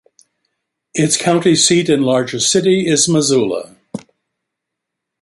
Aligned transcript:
Its 0.95 1.15
county 1.15 1.55
seat 1.55 1.87
and 1.87 2.03
largest 2.03 2.51
city 2.51 2.87
is 2.87 3.07
Missoula. 3.07 3.75